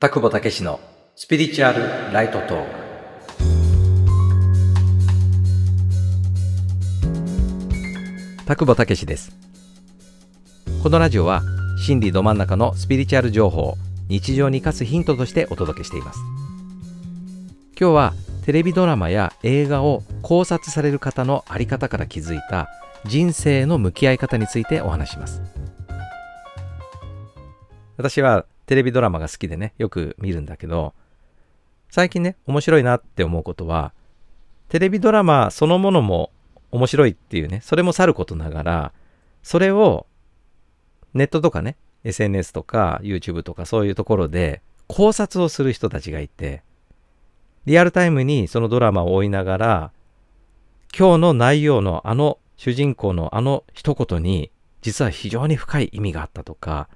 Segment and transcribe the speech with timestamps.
[0.00, 0.78] 田久保武史の
[1.16, 2.70] スピリチュアルライトトーク。
[8.46, 9.32] 田久保武史です。
[10.84, 11.42] このラジオは
[11.84, 13.74] 心理ど真ん中のスピリチュアル情報を
[14.08, 16.20] 日常に生かすヒントとしてお届けしています。
[17.76, 18.14] 今日は
[18.46, 22.68] テレビドラマや映画を考察される方のあり方から気づいた
[23.04, 25.42] 人生の向き合い方についてお話します。
[27.96, 30.92] 私はテレビドラマが好きでね、よく見るんだけど、
[31.88, 33.94] 最近ね、面白いなって思うことは、
[34.68, 36.30] テレビドラマそのものも
[36.70, 38.92] 面白いっていうね、それもさることながら、
[39.42, 40.06] それを
[41.14, 46.62] ネットとかね、SNS とか YouTube とかそういうところで考察をする人たちがいて、
[47.64, 49.92] リアルタイムにそのドラマを追いながら、
[50.94, 54.50] 今日の内容のあの主人公のあの一言に
[54.82, 56.90] 実は非常に深い意味があったとか、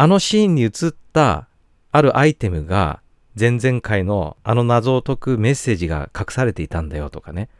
[0.00, 0.70] あのシーンに映っ
[1.12, 1.46] た
[1.92, 3.02] あるアイテムが
[3.38, 7.50] 前々回のあの謎を解くメッセージが隠されていたんだよとかね。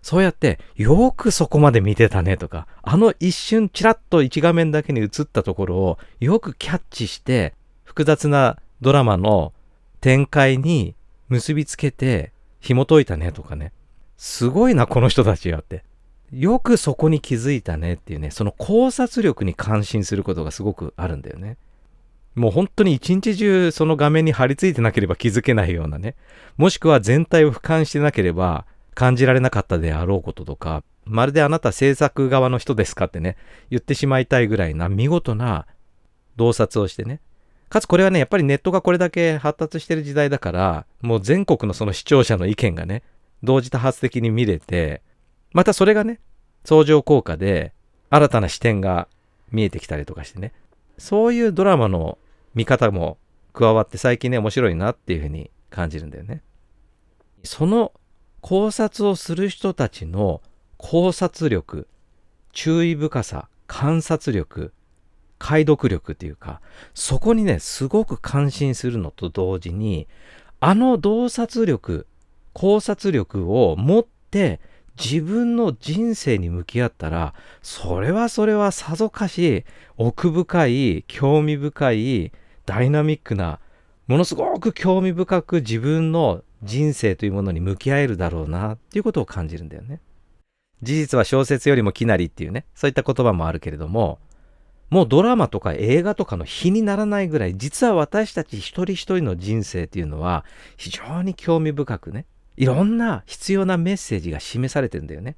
[0.00, 7.52] そうやってよくそこまで見てたねとか、あの一瞬チラッと一画面だけに映ったところをよくキャッチして
[7.84, 9.52] 複雑なドラマの
[10.00, 10.94] 展開に
[11.28, 13.74] 結びつけて紐解いたねとかね。
[14.16, 15.84] すごいな、この人たちはって。
[16.32, 21.58] よくそこに気づいたねっていうね、その考察力に感心することがすごくあるんだよね。
[22.34, 26.14] もう本当に一日中その画面に貼り付いてなければ気づけないようなね、
[26.56, 33.36] もしくは全体を俯瞰してなければ感じられなかったであろうこととか、まるであなた制作側の人ですかってね、
[33.70, 35.66] 言ってしまいたいぐらいな見事な
[36.36, 37.20] 洞察をしてね。
[37.68, 43.02] かつこれはね、やっぱりネットがこれだけ発達してる時代だから、もう全国のその視聴者の意見がね、
[43.42, 45.02] 同時多発的に見れて、
[45.52, 46.20] またそれがね、
[46.64, 47.72] 相乗効果で
[48.10, 49.08] 新たな視点が
[49.50, 50.52] 見えてきたりとかしてね、
[51.00, 52.18] そういうドラマの
[52.54, 53.16] 見方も
[53.54, 56.42] 加わって最近ね、面白いなっていうふうに感じるんだよね。
[57.42, 57.92] その
[58.42, 60.42] 考察をする人たちの
[60.76, 61.88] 考察力、
[62.52, 64.74] 注意深さ、観察力、
[65.38, 66.60] 解読力っていうか、
[66.92, 70.06] そこにね、すごく感心するのと同時に、
[70.60, 72.06] あの洞察力、
[72.52, 74.60] 考察力を持って
[75.02, 79.64] 自分の人生に向き合ったら、それはそれはさぞかし
[79.96, 82.32] 奥深い、興味深い、
[82.66, 83.60] ダイナミックな、
[84.06, 90.00] ものすごく興味深く自分の人生というものに向き合えるだろうなっていうことを感じるんだよね。
[90.82, 94.18] 事実は小説よりもきなりっていうね、そういった言葉もあるけれども、
[94.90, 100.44] もうドラマとか映画とかの比にならないぐらい、実は私たち一人一人の人生っていうのは
[100.76, 105.36] 非常に興味深くね、いろんな必要なメッセージが示されてるんだよね。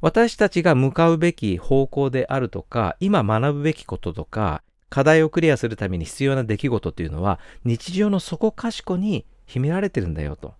[0.00, 10.54] 私たちが向かうべき方向であるとか、今学ぶべきこととか、課題をクリアするために必要な出来事っていうのは、日常の底かしこに秘められてるんだよと。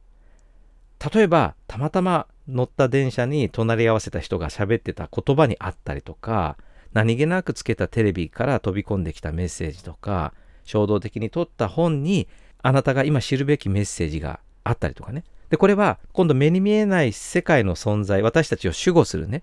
[1.15, 6.57] 例えば、たまたま乗った電車に隣り合わせた人が喋ってた言葉にあったりとか、
[6.95, 10.33] 何気なくつけたテレビから飛び込んできたメッセージとか、
[10.65, 12.29] 衝動的に取った本に
[12.63, 15.25] あなたが今知るべきメッセージがあったりとかね。
[15.51, 19.43] で、これは今度目に見えない世界の存在、私たちを守護するね、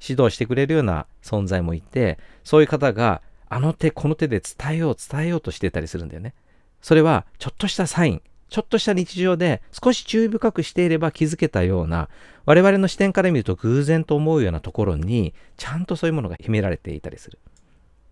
[0.00, 6.34] 指導してくれるような存在もいて、そういう方があの手この手で伝えよう伝えようとしてたりするんだよね。
[6.80, 12.08] それはちょっとしたサイン、ちょっとした日常で少し注意深くしていれば気づけたような、
[12.44, 17.38] 我々の視点から見ると偶然と思うようなところに、ちゃんとそういうものが秘められていたりする。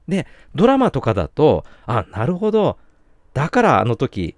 [0.08, 2.78] で、ドラマとかだと、あ、なるほど。
[3.32, 4.36] だからあの時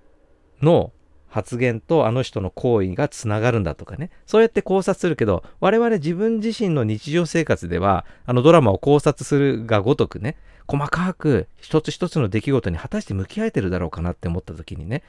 [0.62, 0.92] の
[1.28, 4.10] 発言とあの人の行為がつながるんだとかね。
[4.26, 15.02] そうやって考察するけど、我々自分自身の日常生活では、あのドラマを考察するがごとくね、細かく一つ一つの出来事に果たして向き合えてるだろうかなって思った時にね、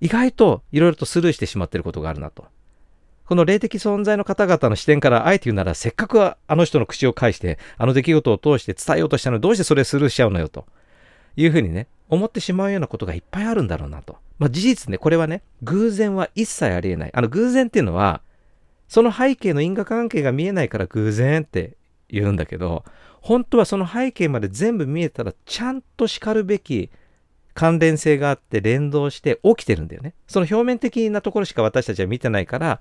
[0.00, 2.46] 意外といろいろとスルーしてしまってることがあるなと。
[3.24, 10.66] この霊的存在の方々の視点からあえて言うなら、せっかくはあの人の口を介して、あの出来事を通して伝えようとしたのに、どうしてそれスルーしちゃうのよと
[11.36, 14.16] いうふうにね、思ってしまうようなことがいっぱいあるんだろうなと。
[14.38, 17.10] まあ事実ね、これはね、偶然は一切ありえない。
[17.14, 18.22] あの偶然っていうのは、
[18.88, 21.76] その背景の因果関係が見えないから偶然って
[22.10, 22.84] 言うんだけど、
[23.22, 26.90] 本当はその背景まで全部見えたら、ちゃんと叱るべき
[27.54, 30.14] 関連性があって連動して起きてるんだよね。
[30.26, 32.80] その表面的なところしか私たちは見てないから、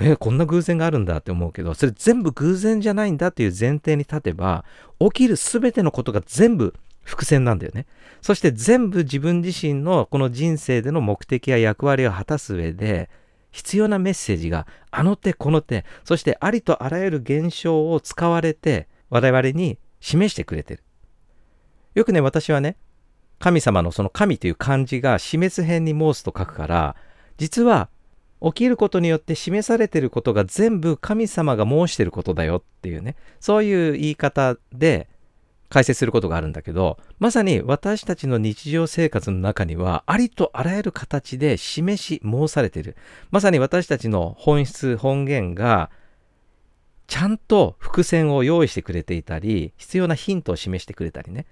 [0.00, 4.64] え、こんな偶然があるんだって思うけど、それ全部偶然じゃないんだっていう前提に立てば、
[5.00, 7.86] 起きる全てのことが全部伏線なんだよね。
[8.20, 13.10] そして全部自分自身のこの人生での目的や役割を果たす上で、
[13.50, 20.84] 必要なメッセージがあの手この手、そしてありとあらゆる現象を使われて我々に示してくれてる。
[21.94, 22.76] よくね、私はね、
[23.38, 26.96] 神様のその神という漢字が示す辺に申すと書くから、
[27.38, 27.88] 実は
[28.42, 35.08] 起きることによって示されていることが全部神様が申していることだよっていうね、そういう言い方で
[35.68, 42.96] 解説することがあるんだけど、まさに私たちの日常生活の中には、ありとあらゆる形で示し申されている。
[43.30, 45.90] まさに私たちの本質、本源が、
[47.06, 51.46] ちゃんと伏線を用意してくれていたり、必要なヒントを示してくれたりね。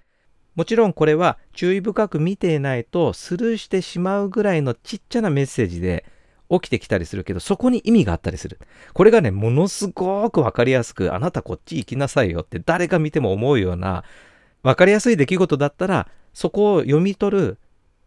[0.55, 6.07] もちろんこれは注意深く見ていないとスルーしてしまうぐらいのちっちゃなメッセージで
[6.51, 8.59] 起きてきたりするけど、そこに意味があったりする。
[8.93, 14.05] これがね、ものすごくわかりやすく、あなたこっち行きなさいよって誰が見ても思うような、
[14.63, 17.59] わかりやすい出来事だったら、そこを読み取る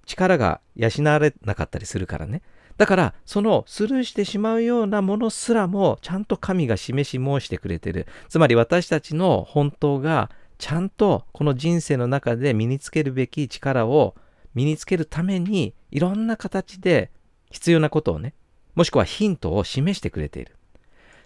[0.05, 2.41] 力が養われなかったりするからね。
[2.77, 8.07] だから、そのスルーしてしまうようなものすらも、ちゃんと神が示し申してくれてる。
[8.29, 14.15] つまり私たちの本当が、ちゃんとこの人生の中で身につけるべき力を
[14.53, 17.11] 身につけるために、いろんな形で
[17.49, 18.33] 必要なことをね、
[18.75, 20.55] もしくはヒントを示してくれている。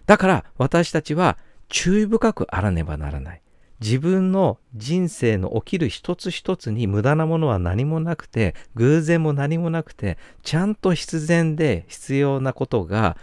[0.06, 1.38] だから私たちは
[1.68, 3.40] 注意深くあらねばならない。
[3.80, 13.16] 自分の人生の起きる一つ一つに無駄なものは何もなくて、偶然も何もなくて、ちゃんと必然で必要なことが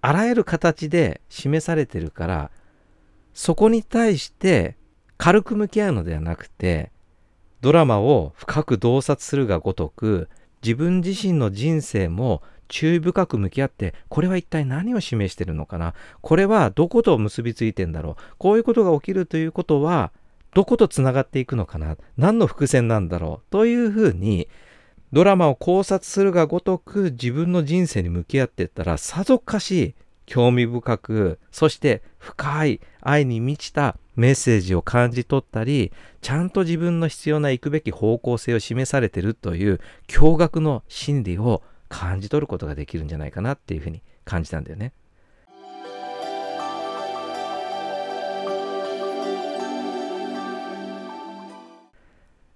[0.00, 2.50] あらゆる形で示されているから、
[3.34, 4.76] そこに対して
[5.18, 6.90] 軽く向き合うのではなくて、
[7.60, 10.28] ドラマを深く洞察するがごとく、
[10.62, 15.94] 自分自身の人生も注意深く向き合って、これは一体何を示してるのかな？
[16.20, 18.16] これはどこと結びついてんだろう？
[18.38, 20.12] こういうことが起きるということは、
[20.54, 21.96] どことつながっていくのかな？
[22.16, 23.50] 何の伏線なんだろう？
[23.50, 24.48] というふうに、
[25.12, 29.96] ドラマを考察するがごとく自分の人生に向き合っていったら、さぞかし
[30.30, 35.90] 興味深く、そして深い愛に満ちたメッセージを感じ取ったり、
[36.20, 44.92] ちゃんと自分の必要な行くべき方向性を示されてるという驚愕の心理を感じ取ることができるんじゃないかなっていうふうに感じたんだよね。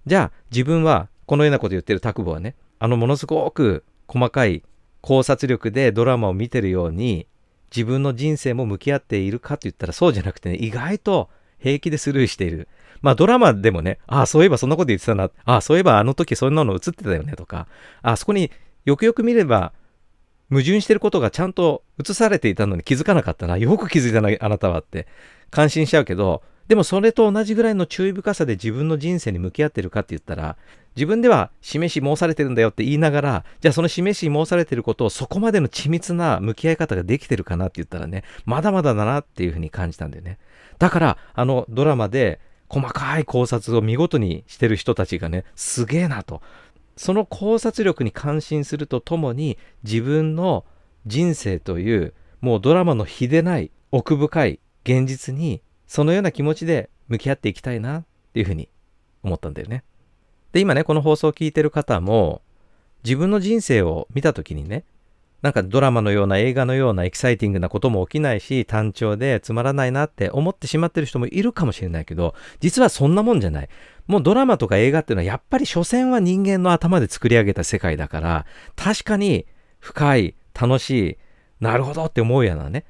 [0.05, 4.63] じゃあ自分はこのようなこと言ってる拓保はねあのものすごく細かい
[5.01, 7.27] 考察力でドラマを見てるように
[7.75, 11.29] 自分の人生も向き合っているかと言ったらそうじゃなくてね意外と
[11.59, 12.67] 平気でスルーしている。
[13.01, 15.29] まあドラマでもね、ああ、そういえばそんなこと言ってたな。
[15.45, 17.67] ああ、そういえばあの時そんなの映ってたよねとか、
[18.01, 18.51] あそこに
[18.85, 19.73] よくよく見れば、
[20.49, 23.57] 矛盾してることがちゃんと映されていたのに気づかなかったな。
[23.57, 25.07] よく気づいたな、あなたはって。
[25.49, 30.57] 感心しちゃうけど、でもそれと同じぐらいの注意深さで自分の人生に向き合ってるかって言ったら、
[30.95, 40.37] 自分では示し申されてるんだよって言いながら、じゃあその示し申されてることをそこまでの緻密な向き合い方ができてるかなって言ったらね、まだまだだなっていうふうに感じたんだよね。
[40.79, 42.39] だから、あのドラマで
[42.69, 46.41] 細かい考察を見事にしてる人たちがね、すげえなと。
[46.97, 50.65] その考察力に感心するとともに自分の
[51.05, 58.69] 人生というもうドラマの比でない奥深い現実にそのような気持ちで向き合っていきたいなっていうふうに
[59.23, 59.83] 思ったんだよね。
[60.55, 62.41] で、今ね、この放送を聞いてる方も
[63.03, 64.85] 自分の人生を見た時にね、
[65.41, 73.69] なんかドラマのような映画のようなエキサイティングなことも起きないし、単調でつまらないなって思ってしまってる人もいるかもしれないけど、実はそんなもんじゃない。
[74.07, 78.45] もうドラマとか映画っていうのはやっぱり所詮は人間の頭で作り上げた世界だから、
[78.77, 79.45] 確かに
[79.81, 81.17] 深い、楽しい、
[81.59, 82.85] なるほどって思うようなね。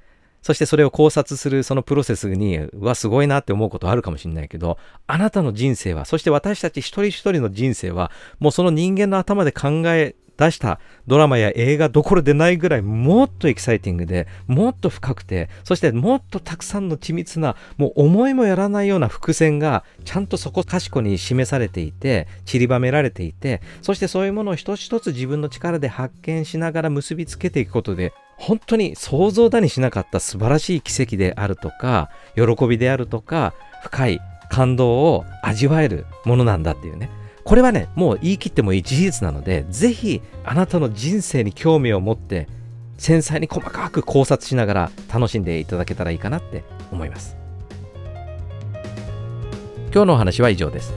[0.46, 37.10] そしてそれを考察するそのプロセスに、うわ、すごいなって思うことあるかもしれないけど、あなたの人生は、そして私たち一人一人の人生は、もうその人間の頭で考え出したドラマや映画どころでないぐらいもっとエキサイティングでもっと深くてそしてもっとたくさんの緻密なもう思いもやらないような伏線がちゃんとそこかしこに示されていて散りばめられていてそしてそういうものを一つ一つ自分の力で発見しながら結びつけていくことで本当に想像だにしなかった素晴らしい奇跡であるとか喜びであるとか深い感動を味わえるものなんだっていうね
[37.46, 42.48] これはね、もう言い切ってもいい事実なので、ぜひあなたの人生に興味を持って、
[42.98, 47.38] 繊細に細かく考察しながら楽しんでいただけたらいいかなって思います。
[49.94, 50.96] 今日のお話は以上です。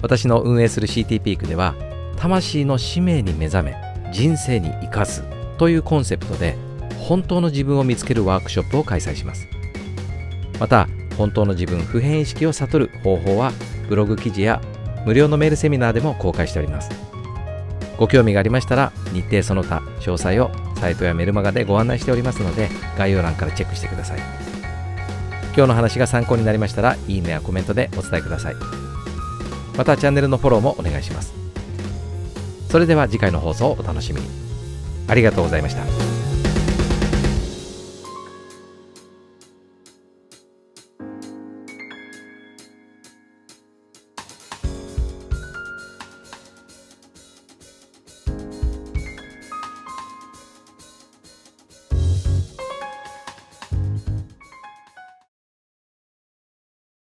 [0.00, 1.74] 私の運営する CT ピークでは、
[2.18, 3.76] 魂の使命に目覚め、
[4.12, 5.24] 人生に生かす
[5.58, 6.56] というコンセプトで
[6.98, 9.46] 本当の自分を見つけるワークショップを開催します。
[10.58, 13.52] また本当の自分普遍意識を悟る方法は
[13.88, 14.60] ブログ記事や
[15.04, 16.90] 無料のメールセミナーでも公開しております。
[17.96, 22.68] ご興味がありましたら日程その他詳細をサイトやメルマガでご案内しておりますので
[22.98, 24.18] 概要欄からチェックしてください。
[25.56, 28.54] 今日の話が参考になりましたらいいねやコメントでお伝えください。
[29.76, 31.32] またチャンネルのフォローもお願いします。
[32.68, 34.26] それでは次回の放送をお楽しみに。
[35.06, 36.03] ありがとうございました。